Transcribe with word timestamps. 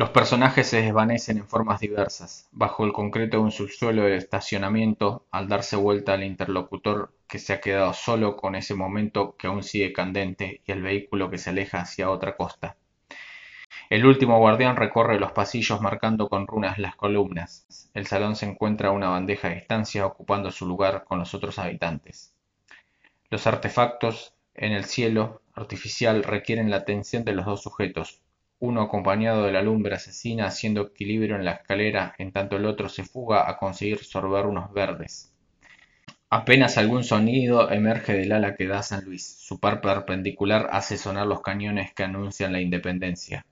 Los 0.00 0.08
personajes 0.08 0.66
se 0.66 0.80
desvanecen 0.80 1.36
en 1.36 1.46
formas 1.46 1.78
diversas, 1.78 2.48
bajo 2.52 2.86
el 2.86 2.92
concreto 2.94 3.36
de 3.36 3.42
un 3.42 3.50
subsuelo 3.50 4.04
de 4.04 4.16
estacionamiento, 4.16 5.26
al 5.30 5.46
darse 5.46 5.76
vuelta 5.76 6.14
al 6.14 6.24
interlocutor 6.24 7.12
que 7.28 7.38
se 7.38 7.52
ha 7.52 7.60
quedado 7.60 7.92
solo 7.92 8.34
con 8.34 8.54
ese 8.54 8.74
momento 8.74 9.36
que 9.36 9.46
aún 9.46 9.62
sigue 9.62 9.92
candente 9.92 10.62
y 10.64 10.72
el 10.72 10.80
vehículo 10.80 11.28
que 11.28 11.36
se 11.36 11.50
aleja 11.50 11.82
hacia 11.82 12.08
otra 12.08 12.34
costa. 12.34 12.78
El 13.90 14.06
último 14.06 14.38
guardián 14.38 14.76
recorre 14.76 15.20
los 15.20 15.32
pasillos 15.32 15.82
marcando 15.82 16.30
con 16.30 16.46
runas 16.46 16.78
las 16.78 16.96
columnas. 16.96 17.90
El 17.92 18.06
salón 18.06 18.36
se 18.36 18.46
encuentra 18.46 18.88
a 18.88 18.92
una 18.92 19.10
bandeja 19.10 19.50
de 19.50 19.56
distancia 19.56 20.06
ocupando 20.06 20.50
su 20.50 20.66
lugar 20.66 21.04
con 21.04 21.18
los 21.18 21.34
otros 21.34 21.58
habitantes. 21.58 22.32
Los 23.28 23.46
artefactos 23.46 24.32
en 24.54 24.72
el 24.72 24.86
cielo 24.86 25.42
artificial 25.52 26.24
requieren 26.24 26.70
la 26.70 26.76
atención 26.76 27.22
de 27.22 27.34
los 27.34 27.44
dos 27.44 27.62
sujetos, 27.62 28.22
uno 28.60 28.82
acompañado 28.82 29.44
de 29.44 29.52
la 29.52 29.62
lumbre 29.62 29.96
asesina 29.96 30.46
haciendo 30.46 30.82
equilibrio 30.82 31.36
en 31.36 31.44
la 31.44 31.52
escalera 31.52 32.14
en 32.18 32.30
tanto 32.30 32.56
el 32.56 32.66
otro 32.66 32.88
se 32.88 33.04
fuga 33.04 33.48
a 33.48 33.56
conseguir 33.56 34.04
sorber 34.04 34.46
unos 34.46 34.72
verdes. 34.72 35.32
Apenas 36.28 36.78
algún 36.78 37.02
sonido 37.02 37.72
emerge 37.72 38.12
del 38.12 38.30
ala 38.30 38.54
que 38.54 38.68
da 38.68 38.84
San 38.84 39.04
Luis. 39.04 39.26
Su 39.40 39.58
par 39.58 39.80
perpendicular 39.80 40.68
hace 40.70 40.96
sonar 40.96 41.26
los 41.26 41.40
cañones 41.40 41.92
que 41.92 42.04
anuncian 42.04 42.52
la 42.52 42.60
independencia. 42.60 43.44